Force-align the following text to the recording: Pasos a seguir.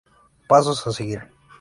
Pasos 0.51 0.79
a 0.89 0.97
seguir. 0.99 1.21